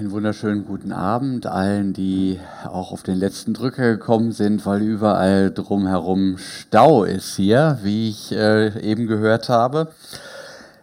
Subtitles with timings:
[0.00, 5.50] Einen wunderschönen guten Abend allen, die auch auf den letzten Drücker gekommen sind, weil überall
[5.50, 9.88] drumherum Stau ist hier, wie ich äh, eben gehört habe.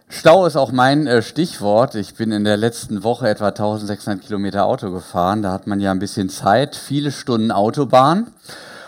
[0.08, 1.96] Stau ist auch mein äh, Stichwort.
[1.96, 5.42] Ich bin in der letzten Woche etwa 1600 Kilometer Auto gefahren.
[5.42, 8.28] Da hat man ja ein bisschen Zeit, viele Stunden Autobahn.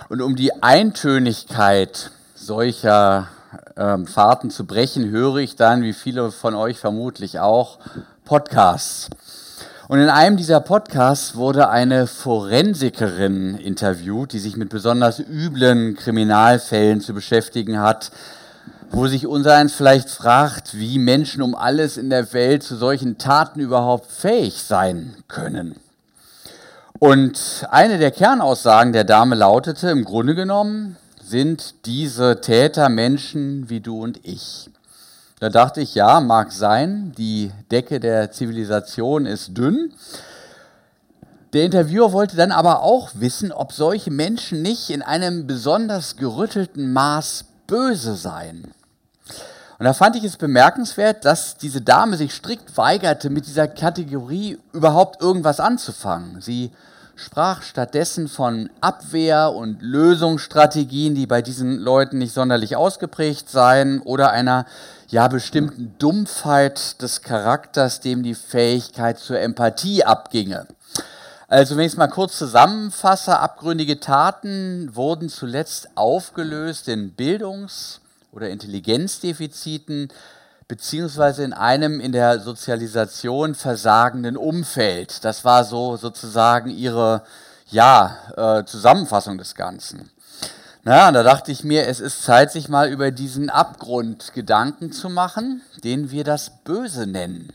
[0.09, 3.27] Und um die Eintönigkeit solcher
[3.77, 7.81] ähm, Fahrten zu brechen, höre ich dann, wie viele von euch vermutlich auch,
[8.25, 9.11] Podcasts.
[9.91, 17.01] Und in einem dieser Podcasts wurde eine Forensikerin interviewt, die sich mit besonders üblen Kriminalfällen
[17.01, 18.13] zu beschäftigen hat,
[18.93, 23.59] wo sich unsereins vielleicht fragt, wie Menschen um alles in der Welt zu solchen Taten
[23.59, 25.75] überhaupt fähig sein können.
[27.01, 33.81] Und eine der Kernaussagen der Dame lautete, im Grunde genommen sind diese Täter Menschen wie
[33.81, 34.71] du und ich.
[35.41, 39.95] Da dachte ich, ja, mag sein, die Decke der Zivilisation ist dünn.
[41.55, 46.93] Der Interviewer wollte dann aber auch wissen, ob solche Menschen nicht in einem besonders gerüttelten
[46.93, 48.75] Maß böse seien.
[49.79, 54.59] Und da fand ich es bemerkenswert, dass diese Dame sich strikt weigerte, mit dieser Kategorie
[54.75, 56.43] überhaupt irgendwas anzufangen.
[56.43, 56.71] Sie
[57.17, 64.33] sprach stattdessen von Abwehr- und Lösungsstrategien, die bei diesen Leuten nicht sonderlich ausgeprägt seien, oder
[64.33, 64.67] einer
[65.11, 70.67] ja bestimmten Dumpfheit des Charakters, dem die Fähigkeit zur Empathie abginge.
[71.49, 78.01] Also wenn ich es mal kurz zusammenfasse, abgründige Taten wurden zuletzt aufgelöst in Bildungs-
[78.31, 80.13] oder Intelligenzdefiziten
[80.69, 85.25] beziehungsweise in einem in der Sozialisation versagenden Umfeld.
[85.25, 87.23] Das war so sozusagen ihre
[87.71, 90.11] ja, äh, Zusammenfassung des Ganzen.
[90.83, 95.11] Naja, da dachte ich mir, es ist Zeit, sich mal über diesen Abgrund Gedanken zu
[95.11, 97.53] machen, den wir das Böse nennen.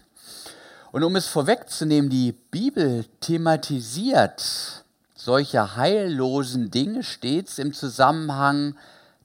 [0.92, 4.84] Und um es vorwegzunehmen, die Bibel thematisiert
[5.16, 8.76] solche heillosen Dinge stets im Zusammenhang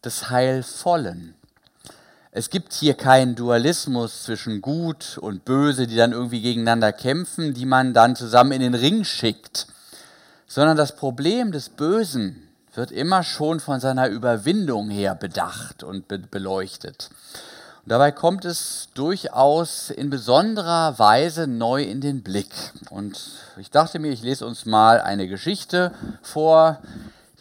[0.02, 1.34] des Heilvollen.
[2.32, 7.66] Es gibt hier keinen Dualismus zwischen Gut und Böse, die dann irgendwie gegeneinander kämpfen, die
[7.66, 9.66] man dann zusammen in den Ring schickt,
[10.46, 12.46] sondern das Problem des Bösen
[12.80, 17.10] wird immer schon von seiner Überwindung her bedacht und be beleuchtet.
[17.84, 22.54] Und dabei kommt es durchaus in besonderer Weise neu in den Blick.
[22.88, 23.20] Und
[23.58, 25.92] ich dachte mir, ich lese uns mal eine Geschichte
[26.22, 26.78] vor,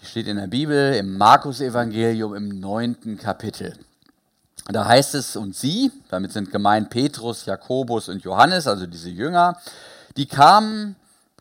[0.02, 3.76] die steht in der Bibel im Markus-Evangelium im neunten Kapitel.
[4.68, 9.58] Da heißt es, und sie, damit sind gemeint Petrus, Jakobus und Johannes, also diese Jünger,
[10.18, 10.98] die kamen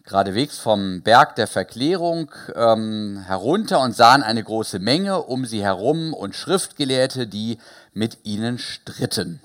[0.08, 6.14] geradewegs vom Berg der Verklärung ähm, herunter und sahen eine große Menge um sie herum
[6.14, 7.58] und Schriftgelehrte, die
[7.92, 9.41] mit ihnen stritten.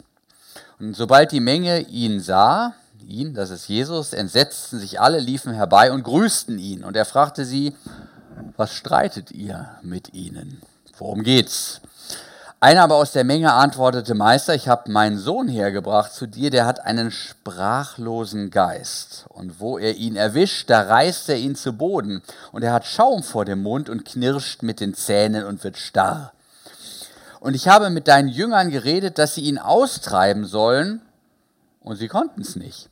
[0.80, 2.76] Und sobald die Menge ihn sah,
[3.06, 6.86] ihn, das ist Jesus, entsetzten sich alle, liefen herbei und grüßten ihn.
[6.86, 7.76] Und er fragte sie,
[8.56, 10.62] was streitet ihr mit ihnen?
[10.98, 11.82] Worum geht's?
[12.64, 16.66] Einer aber aus der Menge antwortete, Meister, ich habe meinen Sohn hergebracht zu dir, der
[16.66, 19.26] hat einen sprachlosen Geist.
[19.28, 22.22] Und wo er ihn erwischt, da reißt er ihn zu Boden.
[22.54, 26.32] Und er hat Schaum vor dem Mund und knirscht mit den Zähnen und wird starr.
[27.42, 31.02] Und ich habe mit deinen Jüngern geredet, dass sie ihn austreiben sollen,
[31.82, 32.88] und sie konnten es nicht.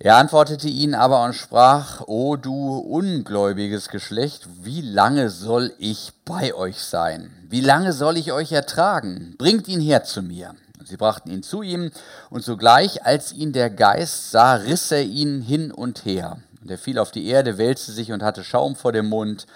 [0.00, 6.52] Er antwortete ihnen aber und sprach, O du ungläubiges Geschlecht, wie lange soll ich bei
[6.52, 7.30] euch sein?
[7.48, 9.36] Wie lange soll ich euch ertragen?
[9.38, 10.56] Bringt ihn her zu mir.
[10.80, 11.92] Und sie brachten ihn zu ihm,
[12.28, 16.38] und sogleich, als ihn der Geist sah, riss er ihn hin und her.
[16.60, 19.46] Und er fiel auf die Erde, wälzte sich und hatte Schaum vor dem Mund.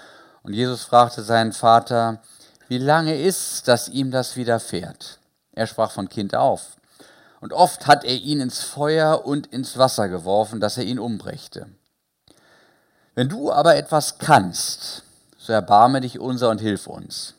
[0.43, 2.23] Und Jesus fragte seinen Vater,
[2.69, 5.19] wie lange ist, dass ihm das widerfährt?
[5.53, 6.78] Er sprach von Kind auf.
[7.41, 11.69] Und oft hat er ihn ins Feuer und ins Wasser geworfen, dass er ihn umbrächte.
[13.15, 15.03] Wenn du aber etwas kannst,
[15.39, 17.35] so erbarme dich unser und hilf uns.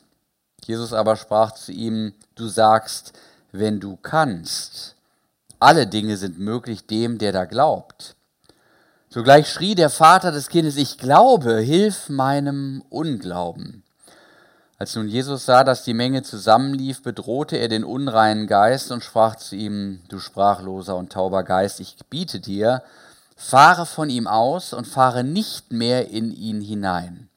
[0.64, 3.12] Jesus aber sprach zu ihm, du sagst,
[3.52, 4.94] wenn du kannst.
[5.58, 8.16] Alle Dinge sind möglich dem, der da glaubt.
[9.08, 13.82] Sogleich schrie der Vater des Kindes, ich glaube, hilf meinem Unglauben.
[14.80, 19.36] Als nun Jesus sah, dass die Menge zusammenlief, bedrohte er den unreinen Geist und sprach
[19.36, 22.82] zu ihm, du sprachloser und tauber Geist, ich biete dir,
[23.36, 27.28] fahre von ihm aus und fahre nicht mehr in ihn hinein.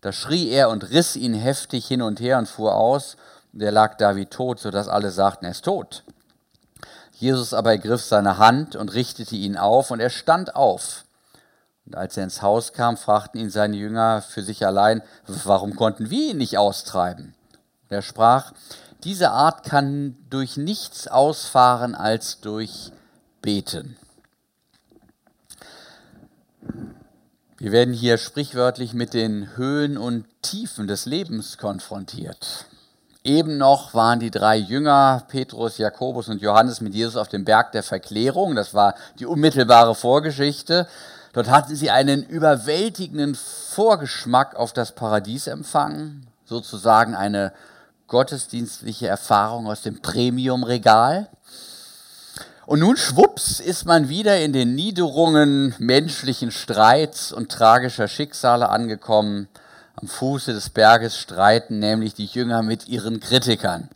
[0.00, 3.18] Da schrie er und riss ihn heftig hin und her und fuhr aus,
[3.52, 6.04] und er lag da wie tot, so dass alle sagten, er ist tot.
[7.12, 11.04] Jesus aber ergriff seine Hand und richtete ihn auf, und er stand auf.
[11.86, 16.10] Und als er ins Haus kam, fragten ihn seine Jünger für sich allein, warum konnten
[16.10, 17.34] wir ihn nicht austreiben?
[17.88, 18.52] Und er sprach,
[19.04, 22.92] diese Art kann durch nichts ausfahren als durch
[23.40, 23.96] Beten.
[27.58, 32.66] Wir werden hier sprichwörtlich mit den Höhen und Tiefen des Lebens konfrontiert.
[33.24, 37.70] Eben noch waren die drei Jünger, Petrus, Jakobus und Johannes, mit Jesus auf dem Berg
[37.70, 38.56] der Verklärung.
[38.56, 40.88] Das war die unmittelbare Vorgeschichte.
[41.32, 47.52] Dort hatten sie einen überwältigenden Vorgeschmack auf das Paradies empfangen, sozusagen eine
[48.06, 51.28] gottesdienstliche Erfahrung aus dem Premiumregal.
[52.66, 59.48] Und nun schwupps ist man wieder in den Niederungen menschlichen Streits und tragischer Schicksale angekommen.
[59.96, 63.88] Am Fuße des Berges streiten nämlich die Jünger mit ihren Kritikern.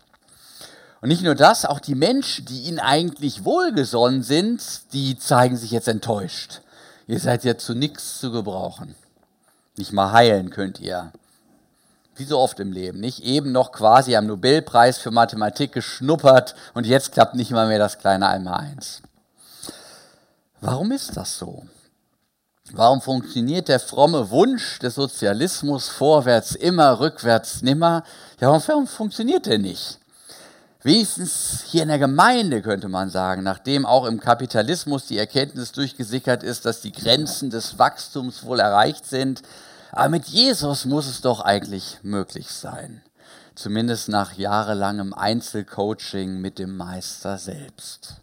[1.02, 4.62] Und nicht nur das, auch die Menschen, die ihnen eigentlich wohlgesonnen sind,
[4.94, 6.62] die zeigen sich jetzt enttäuscht.
[7.06, 8.94] Ihr seid ja zu nichts zu gebrauchen.
[9.76, 11.12] Nicht mal heilen könnt ihr.
[12.16, 13.20] Wie so oft im Leben, nicht?
[13.20, 17.98] Eben noch quasi am Nobelpreis für Mathematik geschnuppert und jetzt klappt nicht mal mehr das
[17.98, 19.02] kleine Einmaleins.
[20.60, 21.66] Warum ist das so?
[22.72, 28.02] Warum funktioniert der fromme Wunsch des Sozialismus vorwärts immer, rückwärts nimmer?
[28.40, 30.00] Ja, warum funktioniert der nicht?
[30.86, 36.44] Wenigstens hier in der Gemeinde könnte man sagen, nachdem auch im Kapitalismus die Erkenntnis durchgesickert
[36.44, 39.42] ist, dass die Grenzen des Wachstums wohl erreicht sind,
[39.90, 43.02] aber mit Jesus muss es doch eigentlich möglich sein.
[43.56, 48.18] Zumindest nach jahrelangem Einzelcoaching mit dem Meister selbst.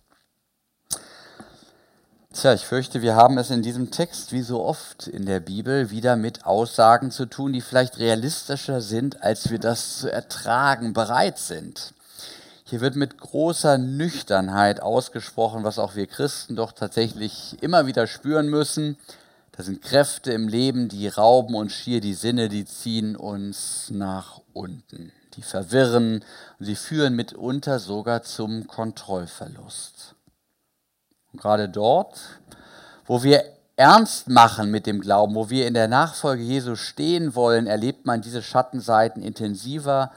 [2.32, 5.92] Tja, ich fürchte, wir haben es in diesem Text wie so oft in der Bibel
[5.92, 11.38] wieder mit Aussagen zu tun, die vielleicht realistischer sind, als wir das zu ertragen bereit
[11.40, 11.94] sind.
[12.74, 18.50] Hier wird mit großer Nüchternheit ausgesprochen, was auch wir Christen doch tatsächlich immer wieder spüren
[18.50, 18.98] müssen.
[19.52, 24.42] Das sind Kräfte im Leben, die rauben uns schier die Sinne, die ziehen uns nach
[24.54, 25.12] unten.
[25.36, 26.26] Die verwirren
[26.58, 30.16] und sie führen mitunter sogar zum Kontrollverlust.
[31.32, 32.18] Und gerade dort,
[33.06, 33.44] wo wir
[33.76, 38.24] ernst machen mit dem Glauben, wo wir in der Nachfolge Jesu stehen wollen, erlebt man
[38.24, 40.12] diese Schattenseiten intensiver,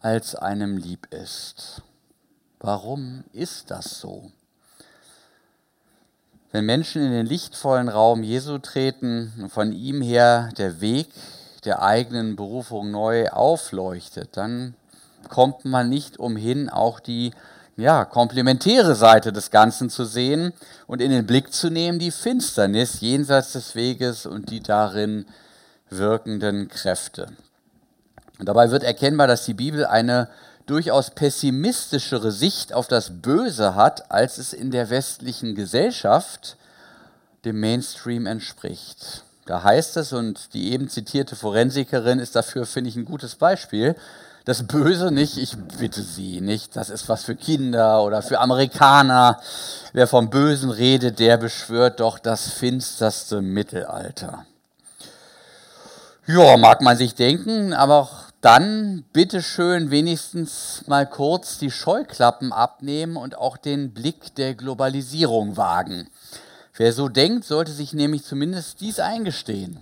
[0.00, 1.82] als einem lieb ist.
[2.60, 4.30] Warum ist das so?
[6.50, 11.08] Wenn Menschen in den lichtvollen Raum Jesu treten und von ihm her der Weg
[11.64, 14.74] der eigenen Berufung neu aufleuchtet, dann
[15.28, 17.32] kommt man nicht umhin, auch die
[17.76, 20.52] ja, komplementäre Seite des Ganzen zu sehen
[20.86, 25.26] und in den Blick zu nehmen, die Finsternis jenseits des Weges und die darin
[25.90, 27.28] wirkenden Kräfte.
[28.38, 30.28] Dabei wird erkennbar, dass die Bibel eine
[30.66, 36.56] durchaus pessimistischere Sicht auf das Böse hat, als es in der westlichen Gesellschaft
[37.44, 39.24] dem Mainstream entspricht.
[39.46, 43.96] Da heißt es, und die eben zitierte Forensikerin ist dafür, finde ich, ein gutes Beispiel,
[44.44, 49.40] das Böse nicht, ich bitte Sie, nicht, das ist was für Kinder oder für Amerikaner.
[49.92, 54.46] Wer vom Bösen redet, der beschwört doch das finsterste Mittelalter.
[56.26, 62.52] Ja, mag man sich denken, aber auch dann bitte schön wenigstens mal kurz die Scheuklappen
[62.52, 66.08] abnehmen und auch den Blick der Globalisierung wagen.
[66.74, 69.78] Wer so denkt, sollte sich nämlich zumindest dies eingestehen.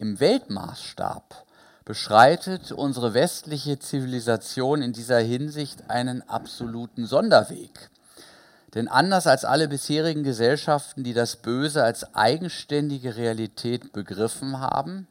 [0.00, 1.44] Im Weltmaßstab
[1.84, 7.90] beschreitet unsere westliche Zivilisation in dieser Hinsicht einen absoluten Sonderweg.
[8.74, 15.06] Denn anders als alle bisherigen Gesellschaften, die das Böse als eigenständige Realität begriffen haben,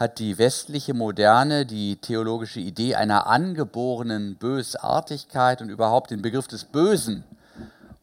[0.00, 6.64] hat die westliche Moderne die theologische Idee einer angeborenen Bösartigkeit und überhaupt den Begriff des
[6.64, 7.22] Bösen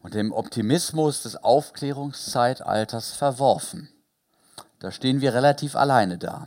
[0.00, 3.88] und dem Optimismus des Aufklärungszeitalters verworfen.
[4.78, 6.46] Da stehen wir relativ alleine da.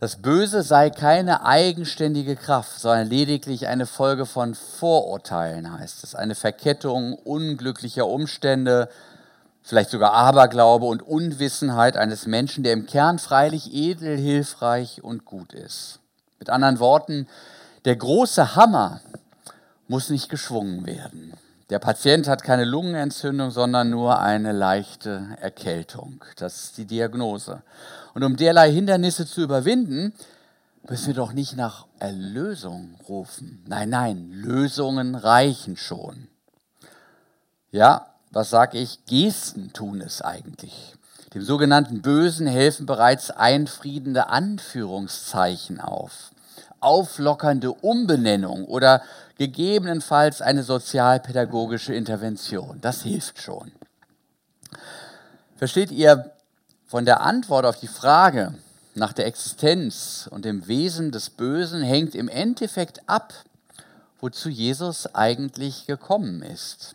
[0.00, 6.34] Das Böse sei keine eigenständige Kraft, sondern lediglich eine Folge von Vorurteilen, heißt es, eine
[6.34, 8.88] Verkettung unglücklicher Umstände,
[9.68, 15.52] vielleicht sogar Aberglaube und Unwissenheit eines Menschen, der im Kern freilich edel, hilfreich und gut
[15.52, 16.00] ist.
[16.38, 17.28] Mit anderen Worten,
[17.84, 19.02] der große Hammer
[19.86, 21.34] muss nicht geschwungen werden.
[21.68, 26.24] Der Patient hat keine Lungenentzündung, sondern nur eine leichte Erkältung.
[26.36, 27.62] Das ist die Diagnose.
[28.14, 30.14] Und um derlei Hindernisse zu überwinden,
[30.88, 33.62] müssen wir doch nicht nach Erlösung rufen.
[33.68, 36.28] Nein, nein, Lösungen reichen schon.
[37.70, 40.94] Ja, was sage ich, Gesten tun es eigentlich.
[41.34, 46.30] Dem sogenannten Bösen helfen bereits einfriedende Anführungszeichen auf,
[46.80, 49.02] auflockernde Umbenennung oder
[49.36, 52.80] gegebenenfalls eine sozialpädagogische Intervention.
[52.80, 53.72] Das hilft schon.
[55.56, 56.32] Versteht ihr,
[56.86, 58.54] von der Antwort auf die Frage
[58.94, 63.34] nach der Existenz und dem Wesen des Bösen hängt im Endeffekt ab,
[64.20, 66.94] wozu Jesus eigentlich gekommen ist.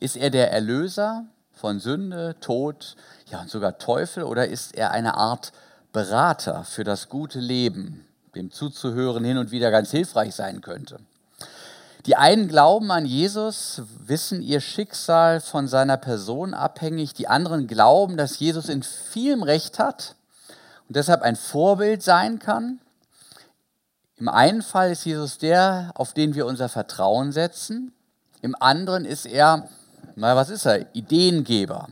[0.00, 2.96] Ist er der Erlöser von Sünde, Tod,
[3.30, 5.52] ja und sogar Teufel oder ist er eine Art
[5.92, 10.98] Berater für das gute Leben, dem zuzuhören hin und wieder ganz hilfreich sein könnte?
[12.06, 17.12] Die einen glauben an Jesus, wissen ihr Schicksal von seiner Person abhängig.
[17.12, 20.14] Die anderen glauben, dass Jesus in vielem Recht hat
[20.88, 22.80] und deshalb ein Vorbild sein kann.
[24.16, 27.92] Im einen Fall ist Jesus der, auf den wir unser Vertrauen setzen.
[28.40, 29.68] Im anderen ist er,
[30.18, 30.92] na, was ist er?
[30.94, 31.88] Ideengeber,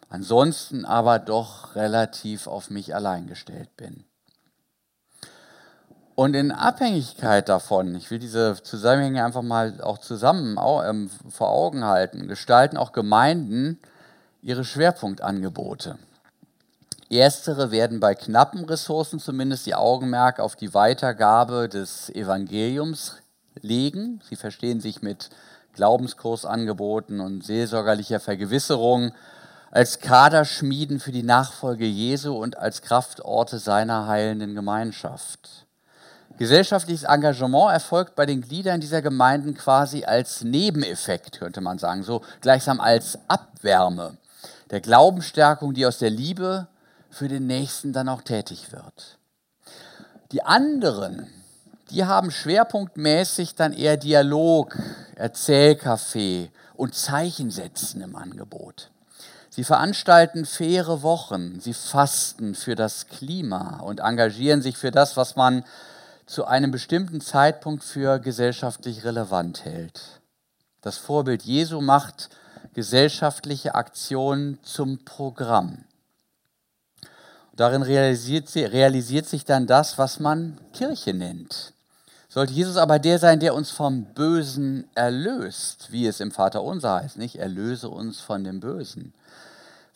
[0.10, 4.06] ansonsten aber doch relativ auf mich allein gestellt bin.
[6.16, 11.86] Und in Abhängigkeit davon, ich will diese Zusammenhänge einfach mal auch zusammen ähm, vor Augen
[11.86, 13.80] halten, gestalten auch Gemeinden
[14.42, 15.98] ihre Schwerpunktangebote.
[17.10, 23.16] Erstere werden bei knappen Ressourcen zumindest die Augenmerk auf die Weitergabe des Evangeliums
[23.62, 24.22] legen.
[24.30, 25.32] Sie verstehen sich mit
[25.74, 29.12] Glaubenskursangeboten und seelsorgerlicher Vergewisserung
[29.72, 35.66] als Kaderschmieden für die Nachfolge Jesu und als Kraftorte seiner heilenden Gemeinschaft.
[36.38, 42.22] Gesellschaftliches Engagement erfolgt bei den Gliedern dieser Gemeinden quasi als Nebeneffekt, könnte man sagen, so
[42.42, 44.18] gleichsam als Abwärme
[44.70, 46.68] der Glaubensstärkung, die aus der Liebe
[47.20, 49.18] für den Nächsten dann auch tätig wird.
[50.32, 51.28] Die anderen,
[51.90, 54.78] die haben schwerpunktmäßig dann eher Dialog,
[55.18, 56.48] Erzählcafé
[56.78, 58.90] und Zeichensetzen im Angebot.
[59.50, 65.36] Sie veranstalten faire Wochen, sie fasten für das Klima und engagieren sich für das, was
[65.36, 65.66] man
[66.26, 70.22] zu einem bestimmten Zeitpunkt für gesellschaftlich relevant hält.
[70.80, 72.30] Das Vorbild Jesu macht
[72.74, 75.84] gesellschaftliche Aktionen zum Programm.
[77.60, 81.74] Darin realisiert, realisiert sich dann das, was man Kirche nennt.
[82.30, 87.02] Sollte Jesus aber der sein, der uns vom Bösen erlöst, wie es im Vater unser
[87.02, 87.38] heißt, nicht?
[87.38, 89.14] Erlöse uns von dem Bösen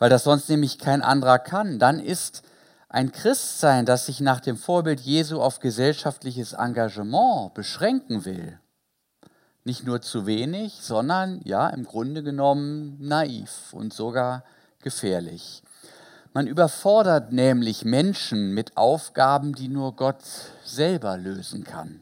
[0.03, 2.43] weil das sonst nämlich kein anderer kann, dann ist
[2.89, 8.59] ein Christsein, das sich nach dem Vorbild Jesu auf gesellschaftliches Engagement beschränken will,
[9.63, 14.43] nicht nur zu wenig, sondern ja im Grunde genommen naiv und sogar
[14.81, 15.63] gefährlich.
[16.33, 20.23] Man überfordert nämlich Menschen mit Aufgaben, die nur Gott
[20.65, 22.01] selber lösen kann.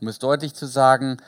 [0.00, 1.18] Um es deutlich zu sagen,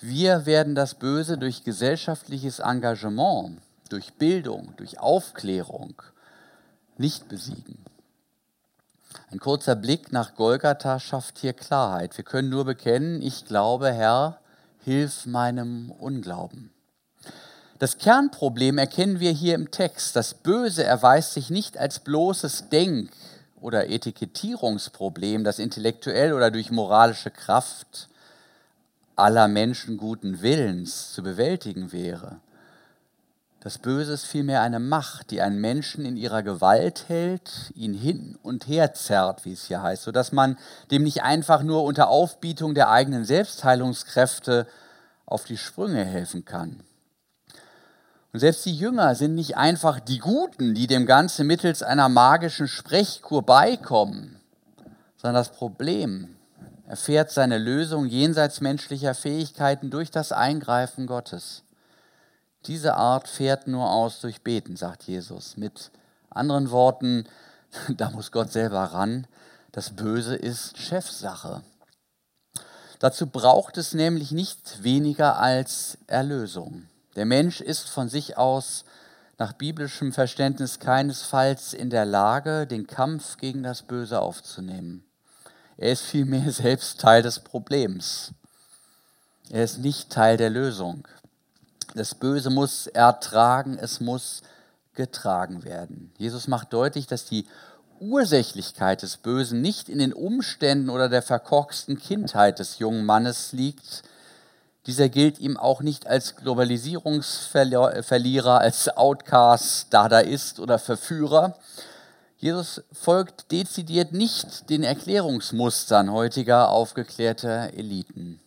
[0.00, 3.60] wir werden das Böse durch gesellschaftliches Engagement
[3.94, 6.02] durch Bildung, durch Aufklärung
[6.96, 7.78] nicht besiegen.
[9.30, 12.16] Ein kurzer Blick nach Golgatha schafft hier Klarheit.
[12.16, 14.40] Wir können nur bekennen, ich glaube, Herr,
[14.80, 16.73] hilf meinem Unglauben.
[17.78, 20.14] Das Kernproblem erkennen wir hier im Text.
[20.14, 23.10] Das Böse erweist sich nicht als bloßes Denk-
[23.60, 28.08] oder Etikettierungsproblem, das intellektuell oder durch moralische Kraft
[29.16, 32.36] aller Menschen guten Willens zu bewältigen wäre.
[33.60, 38.38] Das Böse ist vielmehr eine Macht, die einen Menschen in ihrer Gewalt hält, ihn hin
[38.42, 40.58] und her zerrt, wie es hier heißt, sodass man
[40.90, 44.66] dem nicht einfach nur unter Aufbietung der eigenen Selbstheilungskräfte
[45.24, 46.82] auf die Sprünge helfen kann.
[48.34, 52.66] Und selbst die Jünger sind nicht einfach die Guten, die dem Ganzen mittels einer magischen
[52.66, 54.40] Sprechkur beikommen,
[55.16, 56.34] sondern das Problem
[56.88, 61.62] erfährt seine Lösung jenseits menschlicher Fähigkeiten durch das Eingreifen Gottes.
[62.66, 65.56] Diese Art fährt nur aus durch Beten, sagt Jesus.
[65.56, 65.92] Mit
[66.28, 67.26] anderen Worten,
[67.96, 69.28] da muss Gott selber ran.
[69.70, 71.62] Das Böse ist Chefsache.
[72.98, 76.88] Dazu braucht es nämlich nicht weniger als Erlösung.
[77.16, 78.84] Der Mensch ist von sich aus
[79.38, 85.04] nach biblischem Verständnis keinesfalls in der Lage, den Kampf gegen das Böse aufzunehmen.
[85.76, 88.32] Er ist vielmehr selbst Teil des Problems.
[89.50, 91.06] Er ist nicht Teil der Lösung.
[91.94, 94.42] Das Böse muss ertragen, es muss
[94.94, 96.12] getragen werden.
[96.18, 97.46] Jesus macht deutlich, dass die
[98.00, 104.02] Ursächlichkeit des Bösen nicht in den Umständen oder der verkorksten Kindheit des jungen Mannes liegt.
[104.86, 111.56] Dieser gilt ihm auch nicht als Globalisierungsverlierer, als Outcast, Dadaist oder Verführer.
[112.36, 118.40] Jesus folgt dezidiert nicht den Erklärungsmustern heutiger aufgeklärter Eliten,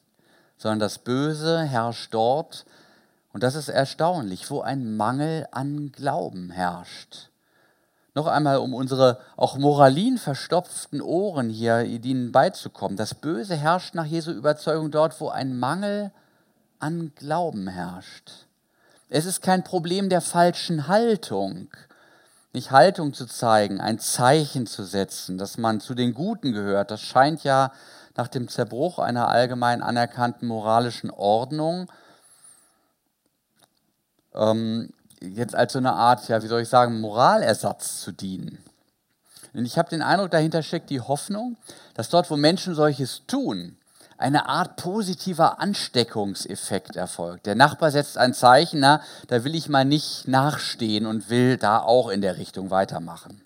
[0.58, 2.66] sondern das Böse herrscht dort,
[3.34, 7.30] und das ist erstaunlich, wo ein Mangel an Glauben herrscht.
[8.14, 12.98] Noch einmal, um unsere auch moralin verstopften Ohren hier ihnen beizukommen.
[12.98, 16.12] Das Böse herrscht nach Jesu Überzeugung dort, wo ein Mangel
[16.80, 18.32] an Glauben herrscht.
[19.10, 21.70] Es ist kein Problem der falschen Haltung,
[22.54, 26.92] nicht Haltung zu zeigen, ein Zeichen zu setzen, dass man zu den Guten gehört.
[26.92, 27.72] Das scheint ja
[28.16, 31.90] nach dem Zerbruch einer allgemein anerkannten moralischen Ordnung
[34.34, 38.64] ähm, jetzt als so eine Art, ja, wie soll ich sagen, Moralersatz zu dienen.
[39.54, 41.58] Und ich habe den Eindruck, dahinter steckt die Hoffnung,
[41.96, 43.78] dass dort, wo Menschen solches tun,
[44.18, 47.46] eine Art positiver Ansteckungseffekt erfolgt.
[47.46, 51.80] Der Nachbar setzt ein Zeichen, na, da will ich mal nicht nachstehen und will da
[51.80, 53.44] auch in der Richtung weitermachen.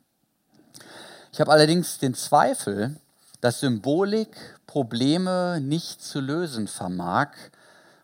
[1.33, 2.95] Ich habe allerdings den Zweifel,
[3.41, 4.35] dass Symbolik
[4.67, 7.29] Probleme nicht zu lösen vermag,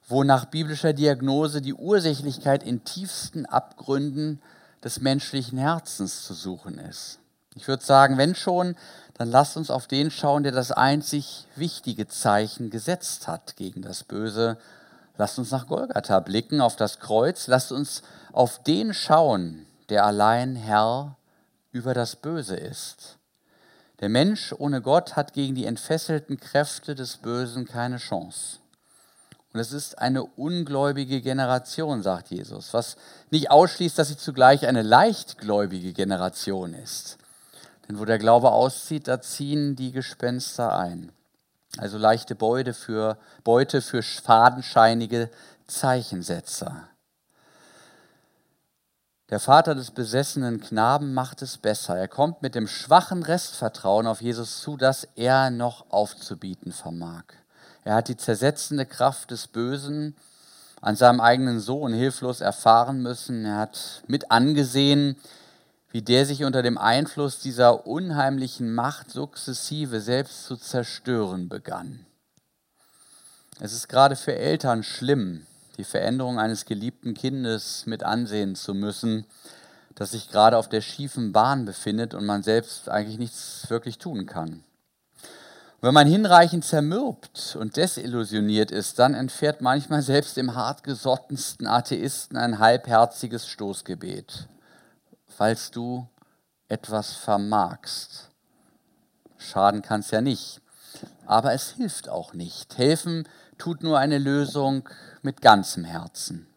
[0.08, 4.42] wo nach biblischer Diagnose die Ursächlichkeit in tiefsten Abgründen
[4.84, 7.20] des menschlichen Herzens zu suchen ist.
[7.56, 8.76] Ich würde sagen, wenn schon,
[9.18, 14.04] dann lasst uns auf den schauen, der das einzig wichtige Zeichen gesetzt hat gegen das
[14.04, 14.58] Böse.
[15.18, 17.48] Lasst uns nach Golgatha blicken, auf das Kreuz.
[17.48, 21.16] Lasst uns auf den schauen, der allein Herr
[21.72, 23.18] über das Böse ist.
[24.02, 28.60] Der Mensch ohne Gott hat gegen die entfesselten Kräfte des Bösen keine Chance.
[29.52, 32.98] Und es ist eine ungläubige Generation, sagt Jesus, was
[33.32, 37.18] nicht ausschließt, dass sie zugleich eine leichtgläubige Generation ist.
[37.88, 41.12] Denn wo der Glaube auszieht, da ziehen die Gespenster ein.
[41.78, 45.30] Also leichte Beute für, Beute für fadenscheinige
[45.68, 46.88] Zeichensetzer.
[49.30, 51.98] Der Vater des besessenen Knaben macht es besser.
[51.98, 57.24] Er kommt mit dem schwachen Restvertrauen auf Jesus zu, dass er noch aufzubieten vermag.
[57.84, 60.16] Er hat die zersetzende Kraft des Bösen
[60.82, 63.44] an seinem eigenen Sohn hilflos erfahren müssen.
[63.44, 65.18] Er hat mit angesehen,
[65.98, 72.06] wie der sich unter dem Einfluss dieser unheimlichen Macht sukzessive selbst zu zerstören begann.
[73.60, 75.48] Es ist gerade für Eltern schlimm,
[75.80, 79.26] die Veränderung eines geliebten Kindes mit ansehen zu müssen,
[79.96, 84.28] das sich gerade auf der schiefen Bahn befindet und man selbst eigentlich nichts wirklich tun
[84.28, 84.64] kann.
[85.82, 92.60] wenn man hinreichend zermürbt und desillusioniert ist, dann entfährt manchmal selbst dem hartgesottensten Atheisten ein
[92.60, 94.48] halbherziges Stoßgebet
[95.38, 96.08] falls du
[96.68, 98.30] etwas vermagst.
[99.38, 100.62] Schaden kann es ja nicht,
[101.28, 102.80] aber es hilft auch nicht.
[102.80, 104.90] Helfen tut nur eine Lösung
[105.22, 106.48] mit ganzem Herzen.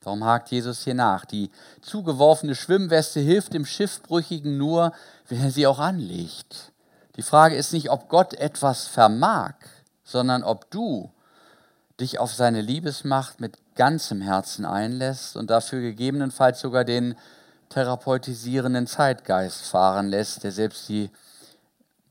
[0.00, 1.24] Darum hakt Jesus hier nach.
[1.24, 4.92] Die zugeworfene Schwimmweste hilft dem Schiffbrüchigen nur,
[5.28, 6.72] wenn er sie auch anlegt.
[7.14, 9.54] Die Frage ist nicht, ob Gott etwas vermag,
[10.02, 11.12] sondern ob du
[12.00, 17.14] dich auf seine Liebesmacht mit ganzem Herzen einlässt und dafür gegebenenfalls sogar den
[17.70, 21.10] therapeutisierenden Zeitgeist fahren lässt, der selbst die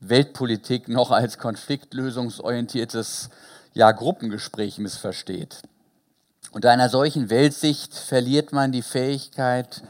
[0.00, 3.30] Weltpolitik noch als konfliktlösungsorientiertes
[3.72, 5.62] ja, Gruppengespräch missversteht.
[6.52, 9.82] Unter einer solchen Weltsicht verliert man die Fähigkeit,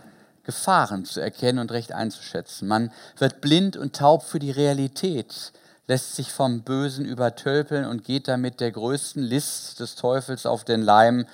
[0.45, 2.69] Gefahren zu erkennen und recht einzuschätzen.
[2.69, 5.53] Man wird blind und taub für die Realität,
[5.87, 10.83] lässt sich vom Bösen übertölpeln und geht damit der größten List des Teufels auf den
[10.83, 11.27] Leim,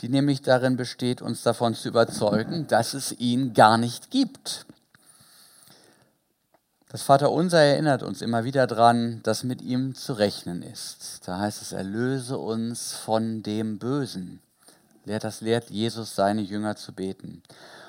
[0.00, 4.66] die nämlich darin besteht, uns davon zu überzeugen, dass es ihn gar nicht gibt.
[6.90, 11.20] Das Vaterunser erinnert uns immer wieder daran, dass mit ihm zu rechnen ist.
[11.26, 14.40] Da heißt es, erlöse uns von dem Bösen.
[15.04, 17.42] Das lehrt Jesus seine Jünger zu beten.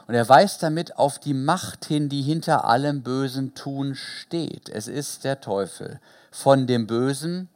[0.08, 4.68] Und er weist damit auf die Macht hin, die hinter allem bösen Tun steht.
[4.70, 6.00] Es ist der Teufel.
[6.32, 7.48] Von dem Bösen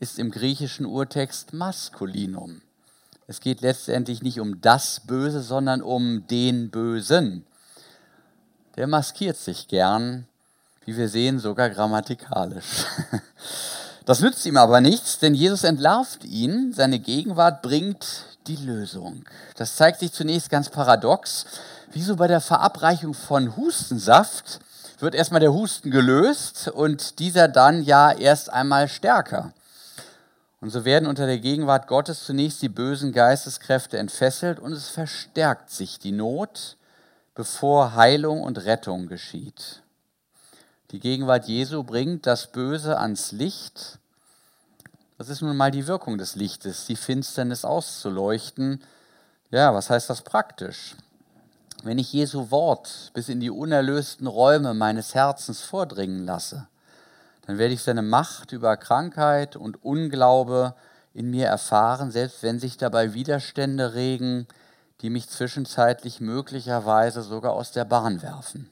[0.00, 2.60] ist im griechischen Urtext Maskulinum.
[3.26, 7.46] Es geht letztendlich nicht um das Böse, sondern um den Bösen.
[8.76, 10.26] Der maskiert sich gern,
[10.84, 12.84] wie wir sehen, sogar grammatikalisch.
[14.06, 18.04] Das nützt ihm aber nichts, denn Jesus entlarvt ihn, seine Gegenwart bringt
[18.46, 19.24] die Lösung.
[19.56, 21.46] Das zeigt sich zunächst ganz paradox.
[21.90, 24.60] Wieso bei der Verabreichung von Hustensaft
[24.98, 29.54] wird erstmal der Husten gelöst und dieser dann ja erst einmal stärker.
[30.64, 35.68] Und so werden unter der Gegenwart Gottes zunächst die bösen Geisteskräfte entfesselt und es verstärkt
[35.68, 36.78] sich die Not,
[37.34, 39.82] bevor Heilung und Rettung geschieht.
[40.90, 43.98] Die Gegenwart Jesu bringt das Böse ans Licht.
[45.18, 48.82] Das ist nun mal die Wirkung des Lichtes, die Finsternis auszuleuchten.
[49.50, 50.96] Ja, was heißt das praktisch?
[51.82, 56.68] Wenn ich Jesu Wort bis in die unerlösten Räume meines Herzens vordringen lasse,
[57.46, 60.74] dann werde ich seine Macht über Krankheit und Unglaube
[61.12, 64.46] in mir erfahren, selbst wenn sich dabei Widerstände regen,
[65.00, 68.70] die mich zwischenzeitlich möglicherweise sogar aus der Bahn werfen.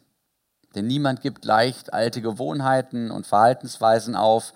[0.74, 4.54] Denn niemand gibt leicht alte Gewohnheiten und Verhaltensweisen auf,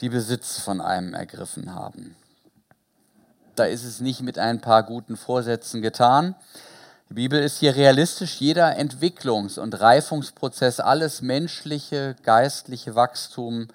[0.00, 2.16] die Besitz von einem ergriffen haben.
[3.56, 6.36] Da ist es nicht mit ein paar guten Vorsätzen getan,
[7.10, 8.36] die Bibel ist hier realistisch.
[8.40, 13.66] Jeder Entwicklungs- und Reifungsprozess, alles menschliche, geistliche Wachstum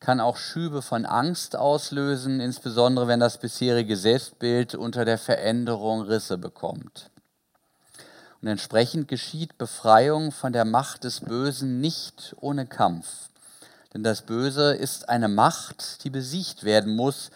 [0.00, 6.38] kann auch Schübe von Angst auslösen, insbesondere wenn das bisherige Selbstbild unter der Veränderung Risse
[6.38, 7.10] bekommt.
[8.40, 13.28] Und entsprechend geschieht Befreiung von der Macht des Bösen nicht ohne Kampf.
[13.92, 17.30] Denn das Böse ist eine Macht, die besiegt werden muss,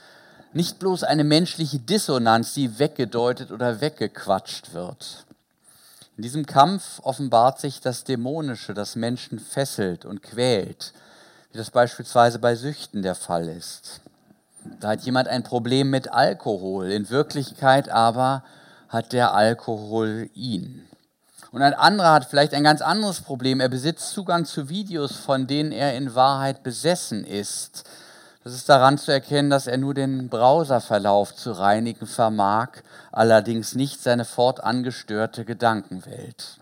[0.55, 5.27] nicht bloß eine menschliche Dissonanz, die weggedeutet oder weggequatscht wird.
[6.17, 10.93] In diesem Kampf offenbart sich das Dämonische, das Menschen fesselt und quält,
[11.51, 14.01] wie das beispielsweise bei Süchten der Fall ist.
[14.81, 18.45] Da hat jemand ein Problem mit Alkohol, in Wirklichkeit aber
[18.89, 20.87] hat der Alkohol ihn.
[21.51, 23.61] Und ein anderer hat vielleicht ein ganz anderes Problem.
[23.61, 27.85] Er besitzt Zugang zu Videos, von denen er in Wahrheit besessen ist.
[28.45, 32.71] Das ist daran zu erkennen, dass er nur den Browserverlauf zu reinigen vermag,
[33.13, 36.59] allerdings nicht seine fortangestörte Gedankenwelt.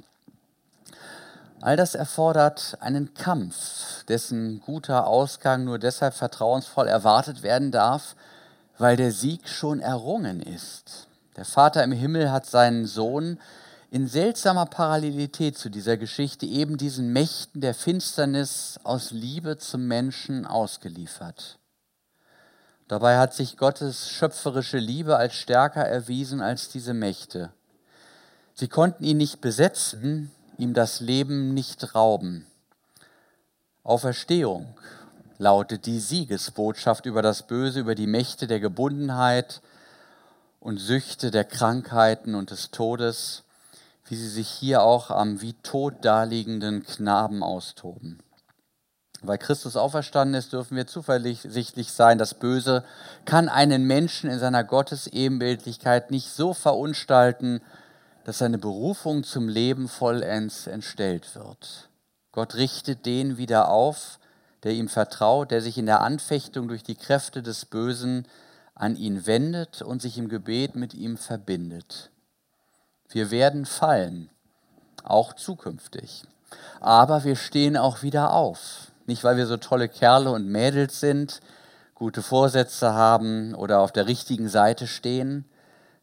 [1.63, 8.15] All das erfordert einen Kampf, dessen guter Ausgang nur deshalb vertrauensvoll erwartet werden darf,
[8.77, 11.07] weil der Sieg schon errungen ist.
[11.37, 13.39] Der Vater im Himmel hat seinen Sohn
[13.91, 20.47] in seltsamer Parallelität zu dieser Geschichte eben diesen Mächten der Finsternis aus Liebe zum Menschen
[20.47, 21.60] ausgeliefert.
[22.91, 27.53] Dabei hat sich Gottes schöpferische Liebe als stärker erwiesen als diese Mächte.
[28.55, 32.49] Sie konnten ihn nicht besetzen, ihm das Leben nicht rauben.
[33.85, 34.75] Auferstehung
[35.39, 39.63] lautet die Siegesbotschaft über das Böse, über die Mächte der Gebundenheit
[40.59, 43.45] und Süchte der Krankheiten und des Todes,
[44.07, 48.19] wie sie sich hier auch am wie tot daliegenden Knaben austoben.
[49.23, 52.85] Weil Christus auferstanden ist, dürfen wir zuversichtlich sein, das Böse
[53.27, 57.61] kann einen Menschen in seiner Gottesebenbildlichkeit nicht so verunstalten,
[58.25, 61.89] dass seine Berufung zum Leben vollends entstellt wird.
[62.33, 64.19] Gott richtet den wieder auf,
[64.63, 68.27] der ihm vertraut, der sich in der Anfechtung durch die Kräfte des Bösen
[68.75, 72.11] an ihn wendet und sich im Gebet mit ihm verbindet.
[73.09, 74.31] Wir werden fallen,
[75.05, 76.25] auch zukünftig.
[76.81, 78.90] Aber wir stehen auch wieder auf.
[79.11, 81.41] Nicht, weil wir so tolle Kerle und Mädels sind,
[81.97, 85.47] gute Vorsätze haben oder auf der richtigen Seite stehen.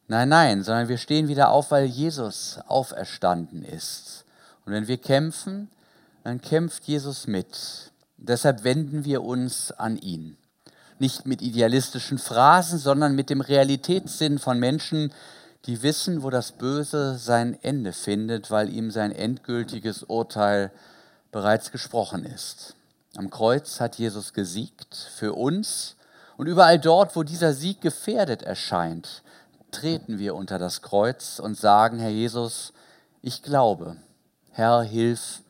[0.09, 4.25] Nein, nein, sondern wir stehen wieder auf, weil Jesus auferstanden ist.
[4.65, 5.71] Und wenn wir kämpfen,
[6.25, 7.93] dann kämpft Jesus mit.
[8.17, 10.35] Deshalb wenden wir uns an ihn.
[10.99, 15.13] Nicht mit idealistischen Phrasen, sondern mit dem Realitätssinn von Menschen,
[15.65, 20.73] die wissen, wo das Böse sein Ende findet, weil ihm sein endgültiges Urteil
[21.31, 22.76] bereits gesprochen ist.
[23.17, 25.95] Am Kreuz hat Jesus gesiegt für uns
[26.37, 29.23] und überall dort, wo dieser Sieg gefährdet erscheint,
[29.71, 32.73] treten wir unter das Kreuz und sagen, Herr Jesus,
[33.23, 33.97] ich glaube,
[34.51, 35.41] Herr, hilf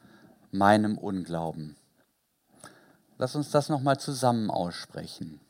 [0.49, 1.75] meinem Unglauben.
[3.17, 5.41] Lass uns das nochmal zusammen aussprechen.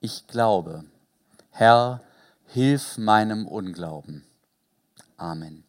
[0.00, 0.84] Ich glaube,
[1.48, 2.02] Herr,
[2.44, 4.26] hilf meinem Unglauben.
[5.16, 5.64] Amen.